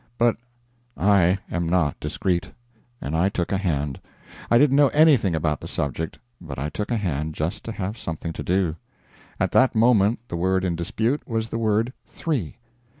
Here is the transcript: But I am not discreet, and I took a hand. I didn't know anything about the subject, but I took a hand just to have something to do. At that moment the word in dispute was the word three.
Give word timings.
But 0.17 0.35
I 0.97 1.37
am 1.51 1.69
not 1.69 1.99
discreet, 1.99 2.51
and 3.01 3.15
I 3.15 3.29
took 3.29 3.51
a 3.51 3.57
hand. 3.59 4.01
I 4.49 4.57
didn't 4.57 4.75
know 4.77 4.87
anything 4.87 5.35
about 5.35 5.59
the 5.61 5.67
subject, 5.67 6.17
but 6.43 6.57
I 6.57 6.69
took 6.69 6.89
a 6.89 6.97
hand 6.97 7.35
just 7.35 7.63
to 7.65 7.71
have 7.71 7.99
something 7.99 8.33
to 8.33 8.41
do. 8.41 8.77
At 9.39 9.51
that 9.51 9.75
moment 9.75 10.21
the 10.27 10.37
word 10.37 10.65
in 10.65 10.75
dispute 10.75 11.27
was 11.27 11.49
the 11.49 11.59
word 11.59 11.93
three. 12.07 12.57